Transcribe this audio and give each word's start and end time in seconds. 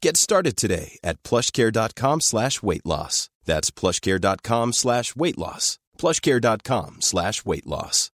Get 0.00 0.16
started 0.16 0.56
today 0.56 0.98
at 1.02 1.22
plushcare.com 1.22 2.20
slash 2.20 2.62
weight 2.62 2.86
loss. 2.86 3.30
That's 3.44 3.70
plushcare.com 3.70 4.72
slash 4.72 5.16
weight 5.16 5.38
loss. 5.38 5.78
plushcare.com 5.98 7.00
slash 7.00 7.44
weight 7.44 7.66
loss. 7.66 8.10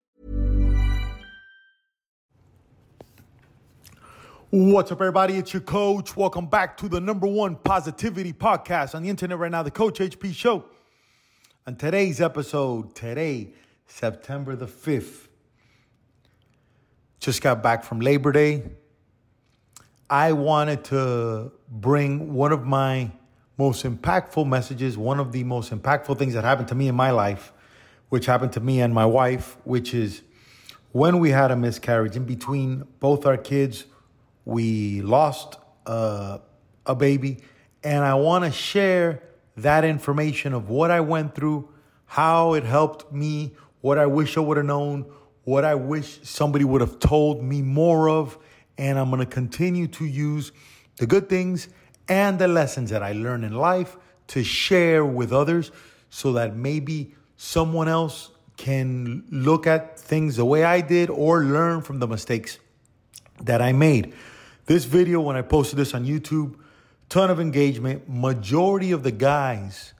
What's 4.52 4.91
up, 4.91 5.00
everybody? 5.00 5.35
It's 5.35 5.53
your 5.53 5.61
coach. 5.61 6.17
Welcome 6.17 6.47
back 6.47 6.75
to 6.77 6.89
the 6.89 7.00
number 7.00 7.27
one 7.27 7.55
positivity 7.55 8.33
podcast 8.33 8.95
on 8.95 9.03
the 9.03 9.09
internet 9.09 9.38
right 9.38 9.52
now, 9.52 9.61
the 9.61 9.69
Coach 9.69 10.00
HP 10.00 10.33
Show. 10.33 10.66
On 11.67 11.75
today's 11.75 12.19
episode, 12.19 12.95
today, 12.95 13.53
September 13.85 14.55
the 14.55 14.66
5th, 14.66 15.27
just 17.19 17.44
got 17.44 17.61
back 17.61 17.83
from 17.83 18.00
Labor 18.00 18.31
Day. 18.31 18.63
I 20.10 20.32
wanted 20.34 20.84
to 20.86 21.52
bring 21.70 22.34
one 22.34 22.52
of 22.52 22.66
my 22.66 23.12
most 23.58 23.84
impactful 23.86 24.48
messages, 24.48 24.98
one 24.98 25.20
of 25.20 25.32
the 25.32 25.44
most 25.44 25.72
impactful 25.72 26.18
things 26.18 26.34
that 26.34 26.44
happened 26.44 26.70
to 26.70 26.76
me 26.76 26.88
in 26.88 26.96
my 26.96 27.12
life, 27.12 27.54
which 28.10 28.26
happened 28.26 28.54
to 28.54 28.60
me 28.60 28.82
and 28.82 28.94
my 28.94 29.06
wife, 29.06 29.58
which 29.66 29.94
is 29.94 30.24
when 30.92 31.20
we 31.20 31.30
had 31.30 31.52
a 31.52 31.56
miscarriage 31.56 32.16
in 32.16 32.26
between 32.26 32.86
both 33.00 33.26
our 33.28 33.38
kids, 33.38 33.86
we 34.46 35.02
lost 35.02 35.58
uh, 35.86 36.40
a 36.86 36.96
baby. 36.96 37.38
And 37.84 38.04
I 38.04 38.16
want 38.16 38.46
to 38.46 38.52
share 38.52 39.22
that 39.58 39.84
information 39.84 40.54
of 40.54 40.70
what 40.70 40.90
I 40.90 41.02
went 41.02 41.36
through, 41.36 41.70
how 42.06 42.54
it 42.54 42.64
helped 42.64 43.12
me, 43.14 43.54
what 43.82 44.00
I 44.00 44.08
wish 44.08 44.38
I 44.38 44.40
would 44.40 44.58
have 44.58 44.66
known, 44.66 45.06
what 45.44 45.66
I 45.66 45.76
wish 45.76 46.20
somebody 46.24 46.66
would 46.66 46.82
have 46.82 46.98
told 46.98 47.44
me 47.44 47.62
more 47.62 48.10
of. 48.10 48.40
And 48.79 48.97
I'm 48.97 49.09
going 49.09 49.19
to 49.19 49.25
continue 49.25 49.88
to 49.88 50.06
use 50.06 50.53
the 50.97 51.06
good 51.06 51.28
things 51.28 51.67
and 52.07 52.40
the 52.40 52.47
lessons 52.47 52.90
that 52.91 53.03
I 53.03 53.12
learned 53.12 53.44
in 53.44 53.53
life 53.53 53.97
to 54.28 54.41
share 54.41 55.06
with 55.06 55.34
others 55.34 55.72
so 56.09 56.31
that 56.34 56.56
maybe 56.56 57.13
someone 57.35 57.89
else 57.89 58.31
can 58.56 59.25
look 59.29 59.68
at 59.68 60.00
things 60.00 60.38
the 60.38 60.45
way 60.45 60.63
I 60.63 60.79
did 60.79 61.09
or 61.09 61.44
learn 61.44 61.81
from 61.81 62.00
the 62.00 62.07
mistakes 62.07 62.57
that 63.41 63.62
I 63.62 63.73
made. 63.73 64.13
This 64.66 64.85
video, 64.85 65.19
when 65.19 65.35
I 65.35 65.41
posted 65.41 65.78
this 65.78 65.94
on 65.94 66.06
YouTube, 66.06 66.56
ton 67.09 67.29
of 67.29 67.41
engagement. 67.41 68.07
Majority 68.07 68.94
of 68.94 69.03
the 69.03 69.12
guys, 69.12 69.94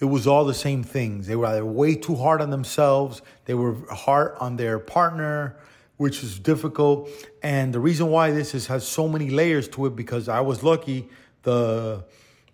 it 0.00 0.04
was 0.04 0.26
all 0.26 0.44
the 0.44 0.54
same 0.54 0.82
things. 0.82 1.26
They 1.26 1.36
were 1.36 1.46
either 1.46 1.64
way 1.64 1.94
too 1.94 2.14
hard 2.14 2.42
on 2.42 2.50
themselves, 2.50 3.22
they 3.46 3.54
were 3.54 3.76
hard 3.90 4.36
on 4.38 4.56
their 4.56 4.78
partner, 4.78 5.56
which 5.98 6.24
is 6.24 6.38
difficult. 6.38 7.10
And 7.42 7.74
the 7.74 7.80
reason 7.80 8.06
why 8.08 8.30
this 8.30 8.54
is, 8.54 8.68
has 8.68 8.88
so 8.88 9.06
many 9.06 9.28
layers 9.28 9.68
to 9.68 9.86
it 9.86 9.94
because 9.94 10.28
I 10.28 10.40
was 10.40 10.62
lucky. 10.62 11.08
The 11.42 12.04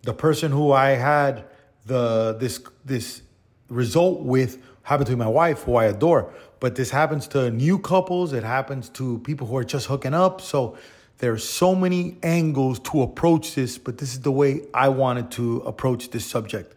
the 0.02 0.12
person 0.12 0.52
who 0.52 0.72
I 0.72 0.90
had 0.90 1.44
the 1.86 2.36
this 2.38 2.60
this 2.84 3.22
result 3.68 4.20
with 4.20 4.58
happened 4.82 5.06
to 5.06 5.12
be 5.12 5.16
my 5.16 5.28
wife, 5.28 5.62
who 5.62 5.76
I 5.76 5.86
adore. 5.86 6.32
But 6.60 6.74
this 6.74 6.90
happens 6.90 7.26
to 7.28 7.50
new 7.50 7.78
couples. 7.78 8.32
It 8.32 8.44
happens 8.44 8.88
to 8.90 9.18
people 9.20 9.46
who 9.46 9.56
are 9.56 9.64
just 9.64 9.86
hooking 9.86 10.14
up. 10.14 10.40
So 10.40 10.76
there 11.18 11.32
are 11.32 11.38
so 11.38 11.74
many 11.74 12.16
angles 12.22 12.78
to 12.80 13.02
approach 13.02 13.54
this, 13.54 13.78
but 13.78 13.98
this 13.98 14.12
is 14.12 14.20
the 14.20 14.32
way 14.32 14.62
I 14.74 14.88
wanted 14.88 15.30
to 15.32 15.58
approach 15.60 16.10
this 16.10 16.26
subject. 16.26 16.74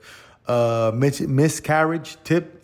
Uh, 0.48 0.92
mis- 0.94 1.22
miscarriage 1.22 2.18
tip 2.24 2.57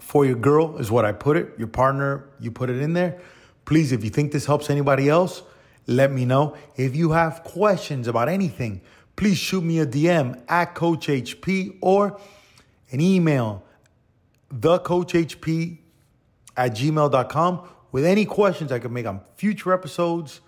for 0.00 0.24
your 0.24 0.36
girl 0.36 0.78
is 0.78 0.90
what 0.90 1.04
I 1.04 1.12
put 1.12 1.36
it. 1.36 1.54
Your 1.58 1.68
partner, 1.68 2.28
you 2.40 2.50
put 2.50 2.70
it 2.70 2.80
in 2.80 2.92
there. 2.92 3.20
Please, 3.64 3.92
if 3.92 4.04
you 4.04 4.10
think 4.10 4.32
this 4.32 4.46
helps 4.46 4.70
anybody 4.70 5.08
else, 5.08 5.42
let 5.86 6.12
me 6.12 6.24
know. 6.24 6.56
If 6.76 6.94
you 6.94 7.12
have 7.12 7.44
questions 7.44 8.08
about 8.08 8.28
anything, 8.28 8.80
please 9.16 9.38
shoot 9.38 9.62
me 9.62 9.80
a 9.80 9.86
DM 9.86 10.42
at 10.48 10.74
Coach 10.74 11.08
HP 11.08 11.78
or 11.80 12.20
an 12.90 13.00
email, 13.00 13.64
thecoachhp 14.54 15.78
at 16.56 16.72
gmail.com 16.72 17.68
with 17.92 18.04
any 18.04 18.24
questions 18.24 18.72
I 18.72 18.78
can 18.78 18.92
make 18.92 19.06
on 19.06 19.20
future 19.36 19.72
episodes 19.72 20.40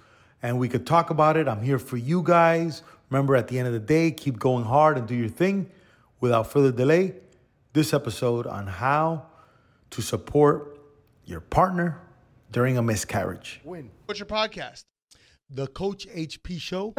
and 0.42 0.58
we 0.58 0.68
could 0.68 0.86
talk 0.86 1.10
about 1.10 1.36
it. 1.36 1.48
I'm 1.48 1.62
here 1.62 1.78
for 1.78 1.96
you 1.96 2.22
guys. 2.22 2.82
Remember, 3.10 3.36
at 3.36 3.48
the 3.48 3.58
end 3.58 3.66
of 3.66 3.74
the 3.74 3.80
day, 3.80 4.10
keep 4.10 4.38
going 4.38 4.64
hard 4.64 4.96
and 4.96 5.06
do 5.06 5.14
your 5.14 5.28
thing. 5.28 5.70
Without 6.20 6.50
further 6.50 6.72
delay, 6.72 7.14
this 7.72 7.92
episode 7.92 8.46
on 8.46 8.66
how 8.66 9.26
to 9.90 10.02
support 10.02 10.78
your 11.24 11.40
partner 11.40 12.00
during 12.50 12.78
a 12.78 12.82
miscarriage. 12.82 13.60
Win. 13.64 13.90
What's 14.06 14.18
your 14.20 14.26
podcast? 14.26 14.84
The 15.48 15.66
Coach 15.68 16.06
HP 16.08 16.60
Show. 16.60 16.94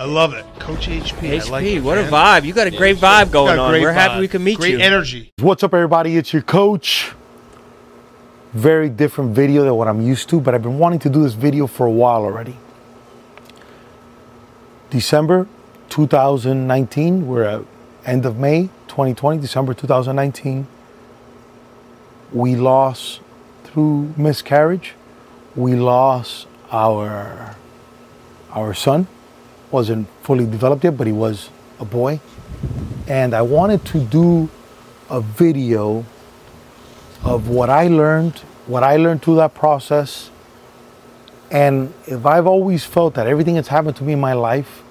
I 0.00 0.04
love 0.04 0.32
it. 0.32 0.46
Coach 0.58 0.88
HP. 0.88 1.30
I 1.30 1.38
HP, 1.38 1.50
like 1.50 1.66
it, 1.66 1.80
what 1.80 1.98
a 1.98 2.04
vibe. 2.04 2.44
You 2.44 2.54
got 2.54 2.66
a 2.66 2.70
great 2.70 2.96
vibe 2.96 3.30
going 3.30 3.56
Got 3.56 3.58
on. 3.58 3.70
great 3.72 3.82
We're 3.82 3.92
happy 3.92 4.18
we 4.20 4.28
can 4.28 4.42
meet 4.42 4.56
Great 4.56 4.70
you. 4.70 4.76
Great 4.78 4.86
energy. 4.86 5.30
What's 5.40 5.62
up, 5.62 5.74
everybody? 5.74 6.16
It's 6.16 6.32
your 6.32 6.42
coach. 6.42 7.12
Very 8.54 8.88
different 8.88 9.34
video 9.34 9.62
than 9.62 9.74
what 9.74 9.88
I'm 9.88 10.00
used 10.00 10.30
to, 10.30 10.40
but 10.40 10.54
I've 10.54 10.62
been 10.62 10.78
wanting 10.78 11.00
to 11.00 11.10
do 11.10 11.22
this 11.22 11.34
video 11.34 11.66
for 11.66 11.86
a 11.86 11.90
while 11.90 12.22
already. 12.22 12.56
December 14.90 15.46
2019, 15.88 17.26
we're 17.26 17.44
at 17.44 17.64
end 18.04 18.26
of 18.26 18.38
May 18.38 18.70
2020, 18.88 19.40
December 19.40 19.72
2019. 19.72 20.66
We 22.32 22.56
lost 22.56 23.20
through 23.62 24.12
miscarriage. 24.16 24.94
We 25.54 25.76
lost 25.76 26.48
our 26.72 27.54
our 28.50 28.74
son. 28.74 29.06
Wasn't 29.70 30.08
fully 30.22 30.44
developed 30.44 30.82
yet, 30.82 30.96
but 30.98 31.06
he 31.06 31.12
was 31.12 31.50
a 31.78 31.84
boy. 31.84 32.20
And 33.06 33.32
I 33.32 33.42
wanted 33.42 33.84
to 33.86 34.00
do 34.00 34.48
a 35.08 35.20
video 35.20 36.04
of 37.22 37.48
what 37.48 37.70
I 37.70 37.86
learned, 37.86 38.38
what 38.66 38.82
I 38.82 38.96
learned 38.96 39.22
through 39.22 39.36
that 39.36 39.54
process. 39.54 40.30
And 41.50 41.92
if 42.06 42.26
I've 42.26 42.46
always 42.46 42.84
felt 42.84 43.14
that 43.14 43.26
everything 43.26 43.56
that's 43.56 43.68
happened 43.68 43.96
to 43.96 44.04
me 44.04 44.12
in 44.12 44.20
my 44.20 44.34
life 44.34 44.82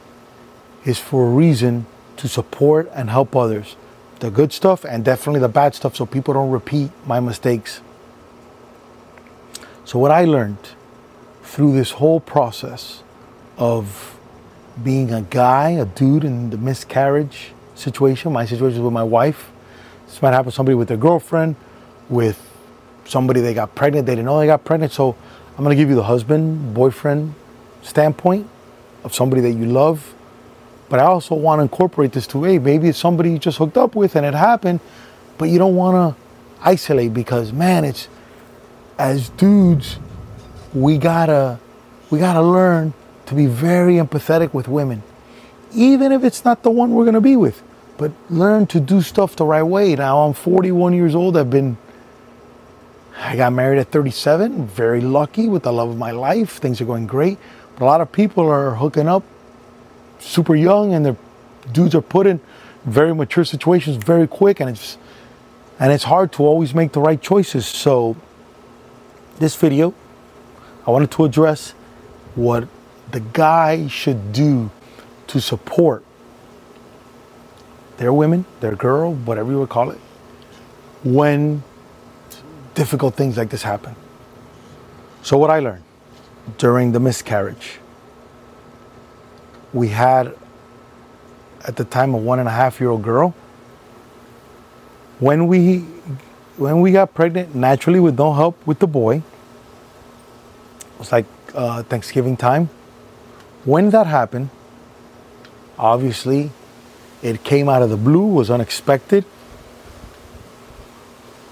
is 0.86 1.00
for 1.00 1.28
a 1.28 1.30
reason 1.30 1.86
to 2.18 2.28
support 2.28 2.90
and 2.94 3.10
help 3.10 3.36
others. 3.36 3.76
The 4.20 4.30
good 4.30 4.52
stuff 4.52 4.84
and 4.84 5.06
definitely 5.06 5.40
the 5.40 5.50
bad 5.50 5.76
stuff 5.76 5.96
so 5.96 6.06
people 6.06 6.34
don't 6.34 6.52
repeat 6.52 6.92
my 7.06 7.20
mistakes. 7.20 7.82
So, 9.86 9.98
what 9.98 10.12
I 10.12 10.26
learned 10.26 10.58
through 11.44 11.74
this 11.74 11.92
whole 11.92 12.20
process 12.20 13.02
of 13.58 14.18
being 14.84 15.12
a 15.12 15.22
guy, 15.22 15.72
a 15.72 15.86
dude 15.86 16.24
in 16.24 16.52
the 16.52 16.58
miscarriage 16.58 17.54
situation, 17.76 18.32
my 18.32 18.46
situation 18.46 18.84
with 18.84 18.94
my 18.94 19.04
wife, 19.04 19.52
this 20.06 20.22
might 20.22 20.32
happen 20.32 20.52
to 20.52 20.56
somebody 20.56 20.76
with 20.76 20.90
their 20.90 20.98
girlfriend, 20.98 21.56
with 22.08 22.40
somebody 23.06 23.42
they 23.42 23.54
got 23.54 23.74
pregnant, 23.74 24.06
they 24.06 24.14
didn't 24.14 24.26
know 24.26 24.40
they 24.40 24.46
got 24.46 24.64
pregnant. 24.64 24.92
So, 24.92 25.16
I'm 25.58 25.66
to 25.66 25.76
give 25.76 25.90
you 25.90 25.96
the 25.96 26.04
husband, 26.04 26.74
boyfriend 26.74 27.34
standpoint 27.82 28.48
of 29.04 29.14
somebody 29.14 29.42
that 29.42 29.52
you 29.52 29.66
love. 29.66 30.14
But 30.90 31.00
I 31.00 31.04
also 31.04 31.36
want 31.36 31.60
to 31.60 31.64
incorporate 31.64 32.14
this 32.14 32.26
to, 32.28 32.44
hey, 32.44 32.60
maybe 32.60 32.90
it's 32.90 32.98
somebody 32.98 33.32
you 33.32 33.40
just 33.40 33.60
hooked 33.60 33.78
up 33.78 33.96
with 33.96 34.16
and 34.16 34.26
it 34.26 34.34
happened, 34.34 34.80
but 35.38 35.46
you 35.46 35.60
don't 35.60 35.76
want 35.76 36.16
to 36.16 36.22
isolate 36.62 37.14
because, 37.14 37.54
man, 37.54 37.86
it's 37.86 38.08
as 38.98 39.30
dudes, 39.30 40.00
we 40.74 40.98
gotta 40.98 41.60
we 42.10 42.20
gotta 42.20 42.42
learn 42.42 42.94
to 43.28 43.36
be 43.36 43.46
very 43.46 43.96
empathetic 43.96 44.54
with 44.54 44.68
women, 44.68 45.04
even 45.74 46.12
if 46.12 46.24
it's 46.24 46.44
not 46.44 46.64
the 46.64 46.72
one 46.72 46.92
we're 46.92 47.06
gonna 47.06 47.22
be 47.22 47.36
with. 47.36 47.62
But 47.98 48.12
learn 48.30 48.66
to 48.68 48.80
do 48.80 49.02
stuff 49.02 49.36
the 49.36 49.46
right 49.46 49.64
way. 49.64 49.96
Now 49.96 50.22
I'm 50.22 50.34
41 50.34 50.94
years 50.94 51.16
old. 51.16 51.38
I've 51.38 51.50
been 51.50 51.78
I 53.18 53.36
got 53.36 53.54
married 53.54 53.80
at 53.80 53.92
37. 53.92 54.68
Very 54.68 55.02
lucky 55.02 55.48
with 55.48 55.64
the 55.64 55.74
love 55.74 55.90
of 55.90 55.98
my 55.98 56.12
life. 56.12 56.58
Things 56.58 56.80
are 56.82 56.86
going 56.86 57.06
great. 57.06 57.38
But 57.76 57.86
a 57.86 57.88
lot 57.88 58.02
of 58.02 58.12
people 58.12 58.50
are 58.50 58.76
hooking 58.76 59.08
up 59.08 59.24
super 60.20 60.56
young, 60.56 60.94
and 60.94 61.06
their 61.06 61.18
dudes 61.72 61.96
are 61.96 62.02
put 62.02 62.28
in 62.28 62.40
very 62.86 63.14
mature 63.14 63.44
situations 63.44 63.98
very 63.98 64.28
quick, 64.28 64.60
and 64.60 64.70
it's 64.70 64.98
and 65.80 65.94
it's 65.94 66.04
hard 66.04 66.32
to 66.34 66.44
always 66.44 66.76
make 66.76 66.92
the 66.92 67.00
right 67.00 67.22
choices. 67.22 67.66
So 67.66 68.18
this 69.40 69.56
video, 69.56 69.94
I 70.86 70.92
wanted 70.92 71.12
to 71.12 71.26
address 71.26 71.72
what 72.36 72.68
the 73.12 73.22
guy 73.22 73.88
should 73.88 74.34
do 74.34 74.70
to 75.28 75.40
support 75.40 76.04
their 77.98 78.14
women, 78.14 78.46
their 78.60 78.76
girl, 78.76 79.14
whatever 79.14 79.52
you 79.52 79.60
would 79.60 79.70
call 79.70 79.90
it, 79.92 80.00
when 81.04 81.64
difficult 82.74 83.16
things 83.16 83.38
like 83.38 83.50
this 83.50 83.64
happen. 83.64 83.96
So, 85.22 85.38
what 85.38 85.50
I 85.50 85.60
learned 85.60 85.84
during 86.58 86.94
the 86.94 87.00
miscarriage, 87.00 87.79
we 89.74 89.90
had 89.90 90.36
at 91.66 91.76
the 91.76 91.84
time 91.84 92.14
a 92.14 92.18
one 92.18 92.40
and 92.40 92.48
a 92.48 92.52
half 92.52 92.80
year 92.80 92.90
old 92.90 93.04
girl. 93.04 93.34
When 95.20 95.48
we 95.48 95.80
when 96.58 96.82
we 96.82 96.92
got 96.92 97.14
pregnant, 97.14 97.56
naturally 97.56 98.00
with 98.00 98.18
no 98.18 98.34
help 98.34 98.56
with 98.68 98.80
the 98.80 98.88
boy, 98.88 99.18
it 99.18 101.00
was 101.00 101.12
like 101.12 101.26
uh, 101.54 101.84
Thanksgiving 101.84 102.36
time. 102.36 102.70
When 103.64 103.90
that 103.92 104.08
happened, 104.08 104.50
obviously, 105.78 106.52
it 107.22 107.44
came 107.44 107.70
out 107.70 107.82
of 107.82 107.90
the 107.90 107.98
blue, 107.98 108.26
was 108.26 108.50
unexpected. 108.50 109.26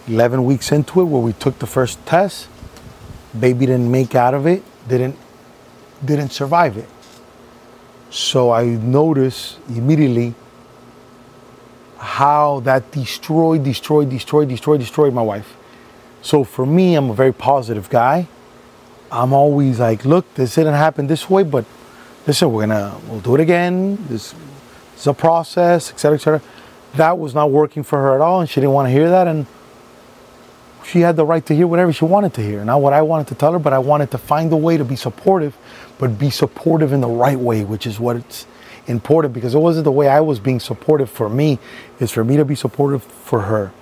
11 0.07 0.45
weeks 0.45 0.71
into 0.71 1.01
it, 1.01 1.05
where 1.05 1.21
we 1.21 1.33
took 1.33 1.59
the 1.59 1.67
first 1.67 2.05
test, 2.05 2.47
baby 3.37 3.65
didn't 3.65 3.91
make 3.91 4.15
out 4.15 4.33
of 4.33 4.47
it, 4.47 4.63
didn't 4.87 5.17
didn't 6.03 6.29
survive 6.29 6.77
it. 6.77 6.87
So 8.09 8.51
I 8.51 8.65
noticed 8.65 9.59
immediately 9.69 10.33
how 11.97 12.61
that 12.61 12.91
destroyed, 12.91 13.63
destroyed, 13.63 14.09
destroyed, 14.09 14.49
destroyed, 14.49 14.79
destroyed 14.79 15.13
my 15.13 15.21
wife. 15.21 15.55
So 16.21 16.43
for 16.43 16.65
me, 16.65 16.95
I'm 16.95 17.09
a 17.09 17.13
very 17.13 17.33
positive 17.33 17.89
guy. 17.89 18.27
I'm 19.11 19.33
always 19.33 19.79
like, 19.79 20.05
look, 20.05 20.31
this 20.35 20.55
didn't 20.55 20.73
happen 20.73 21.07
this 21.07 21.29
way, 21.29 21.43
but 21.43 21.65
listen, 22.25 22.51
we're 22.51 22.67
gonna, 22.67 22.99
we'll 23.07 23.21
do 23.21 23.35
it 23.35 23.41
again. 23.41 23.97
This 24.09 24.33
is 24.97 25.07
a 25.07 25.13
process, 25.13 25.91
etc., 25.91 26.15
etc. 26.15 26.41
That 26.95 27.17
was 27.17 27.33
not 27.33 27.51
working 27.51 27.83
for 27.83 27.99
her 27.99 28.15
at 28.15 28.21
all, 28.21 28.41
and 28.41 28.49
she 28.49 28.59
didn't 28.59 28.73
want 28.73 28.87
to 28.87 28.91
hear 28.91 29.09
that. 29.09 29.27
And 29.27 29.45
she 30.87 31.01
had 31.01 31.17
the 31.17 31.25
right 31.25 31.45
to 31.45 31.53
hear 31.53 31.67
whatever 31.67 31.91
she 31.91 32.05
wanted 32.05 32.33
to 32.35 32.41
hear, 32.41 32.63
not 32.63 32.81
what 32.81 32.93
I 32.93 33.01
wanted 33.01 33.27
to 33.27 33.35
tell 33.35 33.51
her, 33.51 33.59
but 33.59 33.73
I 33.73 33.79
wanted 33.79 34.09
to 34.11 34.17
find 34.17 34.51
a 34.53 34.55
way 34.55 34.77
to 34.77 34.85
be 34.85 34.95
supportive, 34.95 35.57
but 35.99 36.17
be 36.17 36.29
supportive 36.29 36.93
in 36.93 37.01
the 37.01 37.09
right 37.09 37.37
way, 37.37 37.65
which 37.65 37.85
is 37.85 37.99
what 37.99 38.15
it's 38.15 38.47
important 38.87 39.33
because 39.33 39.53
it 39.53 39.59
wasn't 39.59 39.83
the 39.83 39.91
way 39.91 40.07
I 40.07 40.21
was 40.21 40.39
being 40.39 40.61
supportive 40.61 41.09
for 41.09 41.27
me, 41.27 41.59
it's 41.99 42.13
for 42.13 42.23
me 42.23 42.37
to 42.37 42.45
be 42.45 42.55
supportive 42.55 43.03
for 43.03 43.41
her. 43.41 43.73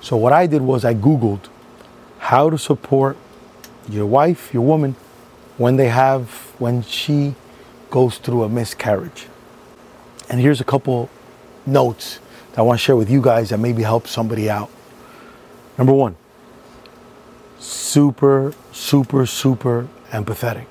So 0.00 0.16
what 0.16 0.32
I 0.32 0.46
did 0.46 0.62
was 0.62 0.84
I 0.84 0.94
Googled 0.94 1.48
how 2.20 2.48
to 2.48 2.56
support 2.56 3.16
your 3.88 4.06
wife, 4.06 4.54
your 4.54 4.64
woman, 4.64 4.94
when 5.58 5.74
they 5.74 5.88
have, 5.88 6.28
when 6.60 6.82
she 6.82 7.34
goes 7.90 8.18
through 8.18 8.44
a 8.44 8.48
miscarriage. 8.48 9.26
And 10.30 10.40
here's 10.40 10.60
a 10.60 10.64
couple 10.64 11.10
notes 11.66 12.20
that 12.52 12.60
I 12.60 12.62
want 12.62 12.78
to 12.78 12.84
share 12.84 12.94
with 12.94 13.10
you 13.10 13.20
guys 13.20 13.50
that 13.50 13.58
maybe 13.58 13.82
help 13.82 14.06
somebody 14.06 14.48
out. 14.48 14.70
Number 15.76 15.92
one, 15.92 16.14
super, 17.62 18.52
super, 18.72 19.24
super 19.24 19.88
empathetic. 20.10 20.66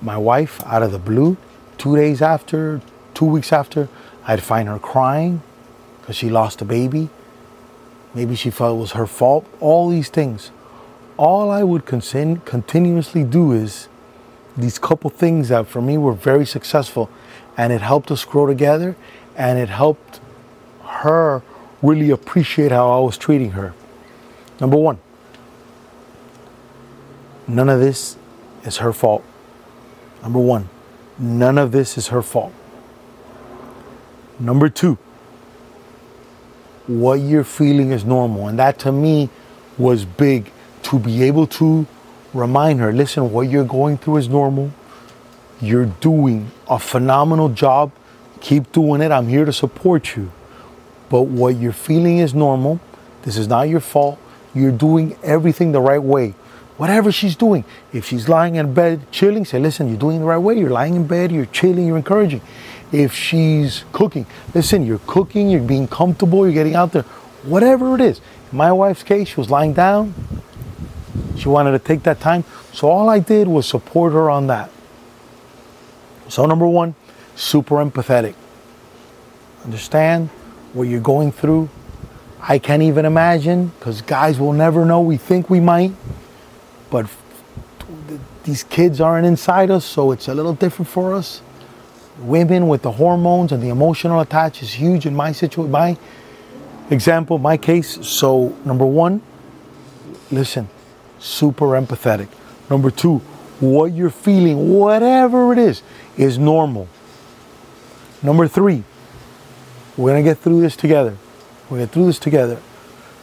My 0.00 0.16
wife, 0.16 0.60
out 0.66 0.82
of 0.82 0.90
the 0.90 0.98
blue, 0.98 1.36
two 1.78 1.94
days 1.94 2.20
after, 2.20 2.80
two 3.14 3.26
weeks 3.26 3.52
after, 3.52 3.88
I'd 4.26 4.42
find 4.42 4.68
her 4.68 4.80
crying 4.80 5.42
because 6.00 6.16
she 6.16 6.28
lost 6.28 6.60
a 6.60 6.64
baby. 6.64 7.10
Maybe 8.12 8.34
she 8.34 8.50
felt 8.50 8.76
it 8.76 8.80
was 8.80 8.92
her 8.92 9.06
fault. 9.06 9.46
All 9.60 9.88
these 9.88 10.08
things. 10.08 10.50
All 11.16 11.50
I 11.50 11.62
would 11.62 11.86
con- 11.86 12.42
continuously 12.44 13.22
do 13.22 13.52
is 13.52 13.88
these 14.56 14.78
couple 14.80 15.10
things 15.10 15.48
that 15.48 15.68
for 15.68 15.80
me 15.80 15.96
were 15.96 16.12
very 16.12 16.44
successful 16.44 17.08
and 17.56 17.72
it 17.72 17.80
helped 17.80 18.10
us 18.10 18.24
grow 18.24 18.46
together 18.46 18.96
and 19.36 19.58
it 19.58 19.68
helped 19.68 20.20
her 20.82 21.42
really 21.80 22.10
appreciate 22.10 22.72
how 22.72 22.90
I 22.90 23.00
was 23.00 23.16
treating 23.16 23.52
her. 23.52 23.74
Number 24.62 24.76
one, 24.76 25.00
none 27.48 27.68
of 27.68 27.80
this 27.80 28.16
is 28.62 28.76
her 28.76 28.92
fault. 28.92 29.24
Number 30.22 30.38
one, 30.38 30.68
none 31.18 31.58
of 31.58 31.72
this 31.72 31.98
is 31.98 32.06
her 32.08 32.22
fault. 32.22 32.52
Number 34.38 34.68
two, 34.68 34.98
what 36.86 37.14
you're 37.14 37.42
feeling 37.42 37.90
is 37.90 38.04
normal. 38.04 38.46
And 38.46 38.56
that 38.60 38.78
to 38.80 38.92
me 38.92 39.30
was 39.78 40.04
big 40.04 40.52
to 40.84 41.00
be 41.00 41.24
able 41.24 41.48
to 41.48 41.84
remind 42.32 42.78
her 42.78 42.92
listen, 42.92 43.32
what 43.32 43.50
you're 43.50 43.64
going 43.64 43.98
through 43.98 44.18
is 44.18 44.28
normal. 44.28 44.70
You're 45.60 45.86
doing 45.86 46.52
a 46.68 46.78
phenomenal 46.78 47.48
job. 47.48 47.90
Keep 48.40 48.70
doing 48.70 49.00
it. 49.00 49.10
I'm 49.10 49.26
here 49.26 49.44
to 49.44 49.52
support 49.52 50.14
you. 50.14 50.30
But 51.10 51.22
what 51.22 51.56
you're 51.56 51.72
feeling 51.72 52.18
is 52.18 52.32
normal. 52.32 52.78
This 53.22 53.36
is 53.36 53.48
not 53.48 53.68
your 53.68 53.80
fault. 53.80 54.20
You're 54.54 54.72
doing 54.72 55.16
everything 55.22 55.72
the 55.72 55.80
right 55.80 56.02
way. 56.02 56.34
Whatever 56.76 57.12
she's 57.12 57.36
doing, 57.36 57.64
if 57.92 58.06
she's 58.06 58.28
lying 58.28 58.56
in 58.56 58.74
bed 58.74 59.00
chilling, 59.10 59.44
say, 59.44 59.58
listen, 59.58 59.88
you're 59.88 59.98
doing 59.98 60.20
the 60.20 60.24
right 60.24 60.38
way. 60.38 60.58
You're 60.58 60.70
lying 60.70 60.96
in 60.96 61.06
bed, 61.06 61.30
you're 61.30 61.46
chilling, 61.46 61.86
you're 61.86 61.96
encouraging. 61.96 62.40
If 62.90 63.14
she's 63.14 63.84
cooking, 63.92 64.26
listen, 64.54 64.84
you're 64.84 65.00
cooking, 65.06 65.50
you're 65.50 65.62
being 65.62 65.88
comfortable, 65.88 66.44
you're 66.44 66.54
getting 66.54 66.74
out 66.74 66.92
there. 66.92 67.02
Whatever 67.44 67.94
it 67.94 68.00
is. 68.00 68.20
In 68.50 68.58
my 68.58 68.72
wife's 68.72 69.02
case, 69.02 69.28
she 69.28 69.36
was 69.36 69.50
lying 69.50 69.72
down. 69.72 70.14
She 71.36 71.48
wanted 71.48 71.72
to 71.72 71.78
take 71.78 72.02
that 72.04 72.20
time. 72.20 72.44
So 72.72 72.88
all 72.88 73.08
I 73.08 73.18
did 73.18 73.48
was 73.48 73.66
support 73.66 74.12
her 74.12 74.30
on 74.30 74.46
that. 74.48 74.70
So, 76.28 76.46
number 76.46 76.66
one, 76.66 76.94
super 77.36 77.76
empathetic. 77.76 78.34
Understand 79.64 80.30
what 80.72 80.84
you're 80.84 81.00
going 81.00 81.30
through, 81.30 81.68
I 82.44 82.58
can't 82.58 82.82
even 82.82 83.04
imagine 83.04 83.68
because 83.78 84.02
guys 84.02 84.40
will 84.40 84.52
never 84.52 84.84
know. 84.84 85.00
We 85.00 85.16
think 85.16 85.48
we 85.48 85.60
might, 85.60 85.92
but 86.90 87.06
these 88.42 88.64
kids 88.64 89.00
aren't 89.00 89.26
inside 89.26 89.70
us, 89.70 89.84
so 89.84 90.10
it's 90.10 90.26
a 90.26 90.34
little 90.34 90.52
different 90.52 90.88
for 90.88 91.14
us. 91.14 91.40
Women 92.18 92.66
with 92.66 92.82
the 92.82 92.90
hormones 92.92 93.52
and 93.52 93.62
the 93.62 93.68
emotional 93.68 94.20
attach 94.20 94.60
is 94.60 94.72
huge 94.74 95.06
in 95.06 95.14
my 95.14 95.30
situation, 95.30 95.70
my 95.70 95.96
example, 96.90 97.38
my 97.38 97.56
case. 97.56 98.04
So, 98.06 98.56
number 98.64 98.84
one, 98.84 99.22
listen, 100.32 100.68
super 101.20 101.66
empathetic. 101.66 102.28
Number 102.68 102.90
two, 102.90 103.18
what 103.60 103.92
you're 103.92 104.10
feeling, 104.10 104.74
whatever 104.76 105.52
it 105.52 105.58
is, 105.58 105.82
is 106.16 106.38
normal. 106.38 106.88
Number 108.20 108.48
three, 108.48 108.82
we're 109.96 110.10
gonna 110.10 110.24
get 110.24 110.38
through 110.38 110.60
this 110.60 110.74
together. 110.74 111.16
We're 111.70 111.78
going 111.78 111.88
to 111.88 111.94
do 111.94 112.06
this 112.06 112.18
together. 112.18 112.60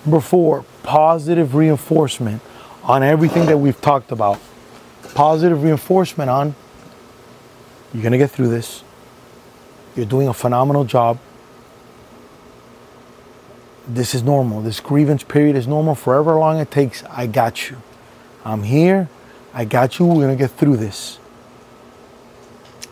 Number 0.06 0.22
four, 0.22 0.66
positive 0.84 1.56
reinforcement 1.56 2.42
on 2.84 3.04
everything 3.04 3.46
that 3.48 3.58
we've 3.58 3.80
talked 3.80 4.12
about. 4.12 4.40
Positive 5.14 5.62
reinforcement 5.62 6.30
on 6.30 6.56
you're 7.94 8.04
going 8.04 8.12
to 8.12 8.18
get 8.18 8.32
through 8.32 8.50
this. 8.50 8.84
You're 9.96 10.06
doing 10.06 10.28
a 10.28 10.34
phenomenal 10.34 10.84
job. 10.84 11.20
This 13.88 14.14
is 14.14 14.22
normal. 14.22 14.62
This 14.62 14.80
grievance 14.80 15.24
period 15.24 15.56
is 15.56 15.66
normal. 15.66 15.96
Forever 15.96 16.36
long 16.36 16.60
it 16.60 16.70
takes, 16.70 17.04
I 17.06 17.26
got 17.26 17.70
you. 17.70 17.78
I'm 18.46 18.64
here. 18.64 19.10
I 19.54 19.66
got 19.66 19.98
you. 19.98 20.06
We're 20.06 20.16
going 20.16 20.38
to 20.38 20.42
get 20.42 20.52
through 20.52 20.78
this. 20.78 21.20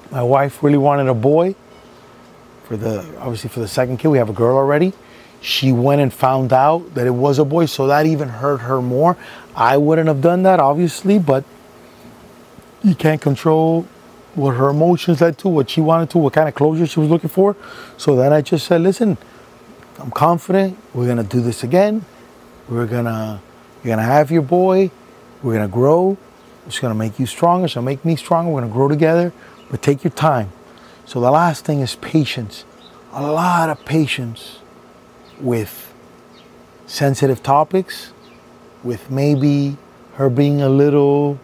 My 0.09 0.23
wife 0.23 0.63
really 0.63 0.77
wanted 0.77 1.07
a 1.07 1.13
boy 1.13 1.53
for 2.63 2.75
the 2.75 2.99
obviously 3.19 3.49
for 3.49 3.59
the 3.59 3.67
second 3.67 3.97
kid. 3.97 4.07
We 4.07 4.17
have 4.17 4.29
a 4.29 4.33
girl 4.33 4.57
already. 4.57 4.93
She 5.41 5.71
went 5.71 6.01
and 6.01 6.13
found 6.13 6.51
out 6.51 6.95
that 6.95 7.07
it 7.07 7.11
was 7.11 7.39
a 7.39 7.45
boy, 7.45 7.65
so 7.65 7.87
that 7.87 8.05
even 8.05 8.29
hurt 8.29 8.61
her 8.61 8.81
more. 8.81 9.17
I 9.55 9.77
wouldn't 9.77 10.07
have 10.07 10.21
done 10.21 10.43
that, 10.43 10.59
obviously, 10.59 11.19
but 11.19 11.43
you 12.83 12.95
can't 12.95 13.21
control 13.21 13.87
what 14.35 14.51
her 14.51 14.69
emotions 14.69 15.21
led 15.21 15.37
to, 15.39 15.47
what 15.49 15.69
she 15.69 15.81
wanted 15.81 16.09
to, 16.11 16.19
what 16.19 16.33
kind 16.33 16.47
of 16.47 16.55
closure 16.55 16.85
she 16.85 16.99
was 16.99 17.09
looking 17.09 17.29
for. 17.29 17.55
So 17.97 18.15
then 18.15 18.31
I 18.31 18.41
just 18.41 18.67
said, 18.67 18.81
listen, 18.81 19.17
I'm 19.99 20.11
confident. 20.11 20.77
We're 20.93 21.07
gonna 21.07 21.23
do 21.23 21.41
this 21.41 21.63
again. 21.63 22.05
We're 22.69 22.85
gonna, 22.85 23.41
you're 23.83 23.95
gonna 23.95 24.07
have 24.07 24.29
your 24.29 24.43
boy. 24.43 24.91
We're 25.41 25.53
gonna 25.53 25.67
grow. 25.67 26.17
It's 26.67 26.79
gonna 26.79 26.95
make 26.95 27.19
you 27.19 27.25
stronger. 27.25 27.65
It's 27.65 27.73
gonna 27.73 27.85
make 27.85 28.05
me 28.05 28.15
stronger. 28.15 28.51
We're 28.51 28.61
gonna 28.61 28.73
grow 28.73 28.87
together. 28.87 29.33
But 29.71 29.81
take 29.81 30.03
your 30.03 30.11
time. 30.11 30.51
So 31.05 31.19
the 31.19 31.31
last 31.31 31.65
thing 31.65 31.79
is 31.79 31.95
patience. 31.95 32.63
A 33.13 33.23
lot 33.23 33.69
of 33.69 33.83
patience 33.85 34.59
with 35.39 35.93
sensitive 36.85 37.43
topics, 37.43 38.11
with 38.83 39.09
maybe 39.11 39.77
her 40.13 40.29
being 40.29 40.61
a 40.61 40.69
little 40.69 41.39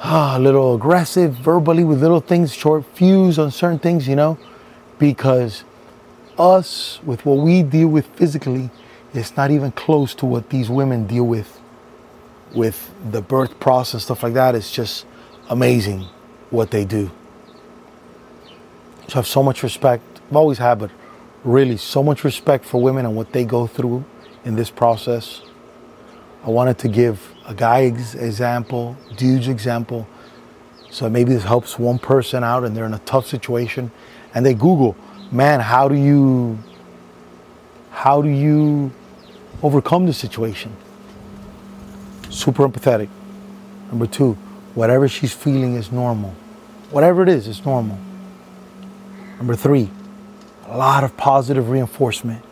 ah, 0.00 0.36
a 0.36 0.40
little 0.40 0.74
aggressive 0.74 1.34
verbally 1.34 1.84
with 1.84 2.00
little 2.00 2.20
things, 2.20 2.54
short 2.54 2.84
fuse 2.94 3.38
on 3.38 3.50
certain 3.50 3.78
things, 3.78 4.08
you 4.08 4.16
know, 4.16 4.38
because 4.98 5.64
us 6.38 7.00
with 7.04 7.26
what 7.26 7.38
we 7.38 7.62
deal 7.62 7.88
with 7.88 8.06
physically 8.16 8.70
it's 9.12 9.36
not 9.36 9.50
even 9.50 9.72
close 9.72 10.14
to 10.14 10.26
what 10.26 10.50
these 10.50 10.70
women 10.70 11.06
deal 11.06 11.26
with 11.26 11.60
with 12.54 12.92
the 13.10 13.20
birth 13.20 13.58
process 13.60 14.04
stuff 14.04 14.22
like 14.22 14.34
that. 14.34 14.54
It's 14.54 14.70
just 14.70 15.06
amazing 15.48 16.06
what 16.50 16.70
they 16.70 16.84
do. 16.84 17.10
So 19.08 19.14
I 19.14 19.18
have 19.18 19.26
so 19.26 19.42
much 19.42 19.62
respect. 19.62 20.02
I've 20.28 20.36
always 20.36 20.58
had, 20.58 20.78
but 20.78 20.90
really 21.44 21.76
so 21.76 22.02
much 22.02 22.24
respect 22.24 22.64
for 22.64 22.80
women 22.80 23.06
and 23.06 23.16
what 23.16 23.32
they 23.32 23.44
go 23.44 23.66
through 23.66 24.04
in 24.44 24.56
this 24.56 24.70
process. 24.70 25.42
I 26.44 26.50
wanted 26.50 26.78
to 26.78 26.88
give 26.88 27.34
a 27.46 27.54
guy's 27.54 28.14
example, 28.14 28.96
dude's 29.16 29.48
example, 29.48 30.06
so 30.90 31.08
maybe 31.08 31.32
this 31.32 31.44
helps 31.44 31.78
one 31.78 31.98
person 31.98 32.42
out 32.42 32.64
and 32.64 32.76
they're 32.76 32.86
in 32.86 32.94
a 32.94 32.98
tough 33.00 33.26
situation, 33.26 33.90
and 34.34 34.44
they 34.44 34.54
Google, 34.54 34.96
man, 35.30 35.60
how 35.60 35.88
do 35.88 35.94
you, 35.94 36.58
how 37.90 38.22
do 38.22 38.28
you 38.28 38.90
overcome 39.62 40.06
the 40.06 40.12
situation? 40.12 40.74
Super 42.30 42.68
empathetic. 42.68 43.08
Number 43.90 44.06
two, 44.06 44.34
whatever 44.74 45.08
she's 45.08 45.32
feeling 45.32 45.74
is 45.74 45.90
normal. 45.92 46.34
Whatever 46.90 47.22
it 47.22 47.28
is, 47.28 47.48
it's 47.48 47.64
normal. 47.64 47.98
Number 49.38 49.56
three, 49.56 49.90
a 50.70 50.76
lot 50.76 51.02
of 51.02 51.16
positive 51.16 51.68
reinforcement. 51.68 52.44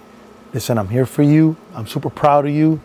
Listen, 0.52 0.76
I'm 0.76 0.88
here 0.88 1.06
for 1.06 1.22
you. 1.22 1.56
I'm 1.72 1.86
super 1.86 2.10
proud 2.10 2.46
of 2.46 2.52
you. 2.52 2.80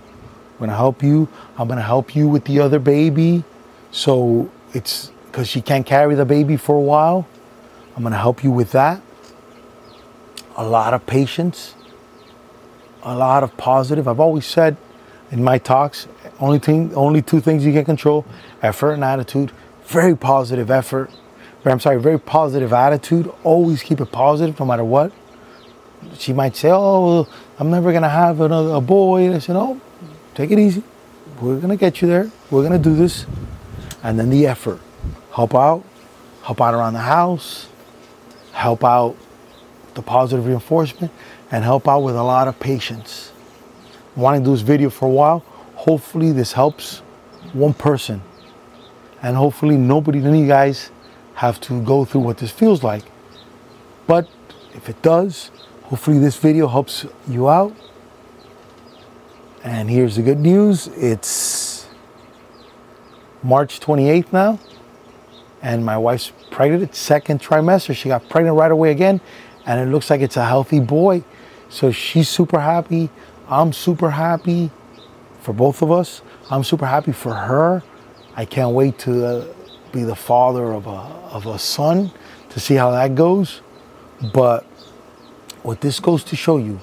I'm 0.54 0.60
gonna 0.60 0.76
help 0.76 1.02
you. 1.02 1.28
I'm 1.58 1.68
gonna 1.68 1.82
help 1.82 2.16
you 2.16 2.28
with 2.28 2.46
the 2.46 2.60
other 2.60 2.78
baby. 2.78 3.44
So 3.90 4.52
it's 4.74 5.12
because 5.26 5.50
she 5.50 5.60
can't 5.60 5.88
carry 5.88 6.14
the 6.14 6.26
baby 6.26 6.56
for 6.56 6.76
a 6.76 6.82
while. 6.82 7.28
I'm 7.98 8.04
gonna 8.04 8.18
help 8.18 8.44
you 8.44 8.52
with 8.52 8.72
that. 8.74 9.02
A 10.56 10.64
lot 10.64 10.94
of 10.94 11.08
patience, 11.08 11.74
a 13.02 13.16
lot 13.16 13.42
of 13.42 13.58
positive. 13.58 14.08
I've 14.08 14.20
always 14.20 14.46
said 14.46 14.78
in 15.32 15.44
my 15.44 15.58
talks, 15.58 16.08
only 16.40 16.60
thing, 16.60 16.94
only 16.94 17.24
two 17.24 17.42
things 17.42 17.66
you 17.66 17.74
can 17.74 17.86
control: 17.86 18.24
effort 18.62 18.94
and 18.94 19.04
attitude. 19.04 19.52
Very 19.86 20.16
positive 20.16 20.70
effort. 20.70 21.10
I'm 21.66 21.80
sorry, 21.80 22.00
very 22.00 22.20
positive 22.20 22.72
attitude. 22.72 23.34
Always 23.44 23.82
keep 23.82 24.00
it 24.00 24.12
positive, 24.12 24.60
no 24.60 24.66
matter 24.68 24.84
what 24.84 25.12
she 26.18 26.34
might 26.34 26.56
say, 26.56 26.70
"Oh, 26.72 27.28
I'm 27.60 27.70
never 27.70 27.92
gonna 27.94 28.10
have 28.10 28.42
another 28.42 28.76
a 28.76 28.82
boy." 28.82 29.26
And 29.26 29.36
I 29.36 29.40
said, 29.40 29.56
"Oh, 29.56 29.80
take 30.36 30.52
it 30.52 30.60
easy. 30.60 30.84
We're 31.42 31.60
gonna 31.60 31.76
get 31.76 32.02
you 32.02 32.08
there. 32.08 32.30
We're 32.52 32.64
gonna 32.64 32.78
do 32.78 32.96
this." 32.96 33.26
And 34.04 34.20
then 34.20 34.30
the 34.30 34.48
effort, 34.48 34.80
help 35.32 35.56
out, 35.56 35.84
help 36.44 36.62
out 36.62 36.74
around 36.74 36.94
the 36.94 37.00
house, 37.00 37.68
help 38.52 38.84
out 38.84 39.16
the 39.94 40.02
positive 40.02 40.46
reinforcement, 40.46 41.12
and 41.52 41.64
help 41.64 41.88
out 41.88 42.00
with 42.04 42.16
a 42.16 42.24
lot 42.24 42.48
of 42.48 42.60
patience. 42.60 43.32
Wanting 44.16 44.42
to 44.42 44.46
do 44.46 44.52
this 44.52 44.62
video 44.62 44.90
for 44.90 45.06
a 45.06 45.12
while. 45.12 45.44
Hopefully, 45.76 46.32
this 46.32 46.54
helps 46.54 47.02
one 47.54 47.74
person, 47.74 48.22
and 49.22 49.36
hopefully, 49.36 49.78
nobody, 49.78 50.20
none 50.20 50.34
of 50.34 50.40
you 50.40 50.48
guys, 50.48 50.90
have 51.36 51.60
to 51.62 51.82
go 51.82 52.06
through 52.06 52.22
what 52.22 52.38
this 52.38 52.52
feels 52.52 52.84
like. 52.84 53.04
But 54.08 54.28
if 54.74 54.90
it 54.90 55.02
does, 55.02 55.52
Hopefully, 55.94 56.18
this 56.18 56.38
video 56.38 56.68
helps 56.68 57.06
you 57.28 57.48
out. 57.48 57.72
And 59.64 59.92
here's 59.92 60.16
the 60.16 60.24
good 60.24 60.40
news 60.40 60.88
it's 60.88 61.88
March 63.44 63.80
28th 63.80 64.34
now, 64.34 64.60
and 65.62 65.86
my 65.86 65.96
wife's 65.96 66.32
pregnant. 66.50 66.96
Second 66.96 67.42
trimester. 67.42 67.96
She 67.96 68.10
got 68.10 68.28
pregnant 68.28 68.58
right 68.58 68.72
away 68.72 68.90
again, 68.90 69.22
and 69.68 69.80
it 69.80 69.92
looks 69.92 70.10
like 70.10 70.22
it's 70.22 70.36
a 70.36 70.46
healthy 70.46 70.80
boy. 70.80 71.24
So 71.70 71.92
she's 71.92 72.28
super 72.28 72.60
happy. 72.60 73.12
I'm 73.48 73.72
super 73.72 74.10
happy 74.10 74.72
for 75.42 75.54
both 75.54 75.84
of 75.84 75.92
us. 75.92 76.24
I'm 76.50 76.64
super 76.64 76.88
happy 76.88 77.12
for 77.12 77.36
her. 77.36 77.84
I 78.36 78.46
can't 78.46 78.74
wait 78.74 78.98
to 79.06 79.24
uh, 79.24 79.54
be 79.92 80.02
the 80.02 80.16
father 80.16 80.74
of 80.74 80.88
a, 80.88 81.02
of 81.36 81.46
a 81.46 81.60
son 81.60 82.12
to 82.50 82.60
see 82.60 82.74
how 82.74 82.90
that 82.90 83.14
goes. 83.14 83.62
But 84.34 84.66
what 85.64 85.82
this 85.82 86.00
goes 86.00 86.24
to 86.26 86.36
show 86.36 86.58
you 86.58 86.80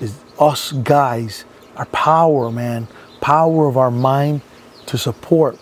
is 0.00 0.18
us 0.38 0.72
guys, 0.72 1.44
our 1.76 1.84
power, 1.86 2.50
man, 2.50 2.88
power 3.20 3.68
of 3.68 3.76
our 3.76 3.90
mind 3.90 4.40
to 4.86 4.96
support 4.96 5.58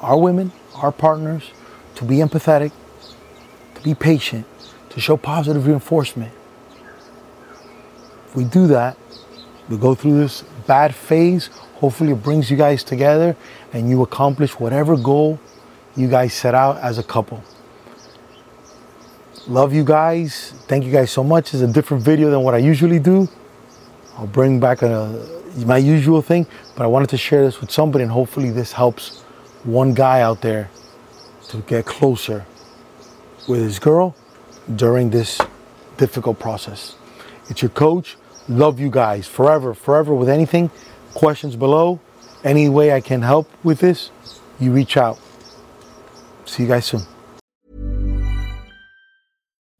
our 0.00 0.18
women, 0.18 0.50
our 0.74 0.90
partners, 0.90 1.52
to 1.94 2.04
be 2.04 2.16
empathetic, 2.16 2.72
to 3.74 3.82
be 3.82 3.94
patient, 3.94 4.46
to 4.90 5.00
show 5.00 5.16
positive 5.16 5.66
reinforcement. 5.66 6.32
If 8.26 8.36
we 8.36 8.44
do 8.44 8.66
that, 8.68 8.96
we 9.68 9.76
go 9.76 9.94
through 9.94 10.18
this 10.18 10.42
bad 10.66 10.94
phase. 10.94 11.48
Hopefully, 11.74 12.12
it 12.12 12.22
brings 12.22 12.50
you 12.50 12.56
guys 12.56 12.82
together 12.82 13.36
and 13.72 13.88
you 13.88 14.02
accomplish 14.02 14.58
whatever 14.58 14.96
goal 14.96 15.38
you 15.96 16.08
guys 16.08 16.32
set 16.32 16.54
out 16.54 16.78
as 16.78 16.98
a 16.98 17.02
couple. 17.02 17.42
Love 19.48 19.74
you 19.74 19.82
guys. 19.82 20.52
Thank 20.68 20.84
you 20.84 20.92
guys 20.92 21.10
so 21.10 21.24
much. 21.24 21.52
It's 21.52 21.62
a 21.62 21.66
different 21.66 22.04
video 22.04 22.30
than 22.30 22.42
what 22.42 22.54
I 22.54 22.58
usually 22.58 23.00
do. 23.00 23.28
I'll 24.16 24.28
bring 24.28 24.60
back 24.60 24.82
a, 24.82 25.28
my 25.66 25.78
usual 25.78 26.22
thing, 26.22 26.46
but 26.76 26.84
I 26.84 26.86
wanted 26.86 27.08
to 27.10 27.16
share 27.16 27.44
this 27.44 27.60
with 27.60 27.72
somebody, 27.72 28.04
and 28.04 28.12
hopefully, 28.12 28.50
this 28.50 28.70
helps 28.70 29.22
one 29.64 29.94
guy 29.94 30.20
out 30.20 30.42
there 30.42 30.70
to 31.48 31.56
get 31.62 31.86
closer 31.86 32.46
with 33.48 33.60
his 33.60 33.80
girl 33.80 34.14
during 34.76 35.10
this 35.10 35.40
difficult 35.96 36.38
process. 36.38 36.94
It's 37.48 37.62
your 37.62 37.70
coach. 37.70 38.16
Love 38.48 38.78
you 38.78 38.90
guys 38.90 39.26
forever, 39.26 39.74
forever 39.74 40.14
with 40.14 40.28
anything. 40.28 40.70
Questions 41.14 41.56
below. 41.56 41.98
Any 42.44 42.68
way 42.68 42.92
I 42.92 43.00
can 43.00 43.22
help 43.22 43.50
with 43.64 43.80
this, 43.80 44.10
you 44.60 44.72
reach 44.72 44.96
out. 44.96 45.18
See 46.44 46.62
you 46.62 46.68
guys 46.68 46.86
soon. 46.86 47.02